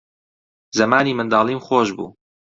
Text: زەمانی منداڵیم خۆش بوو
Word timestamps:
زەمانی 0.77 1.17
منداڵیم 1.19 1.59
خۆش 1.65 1.89
بوو 1.95 2.07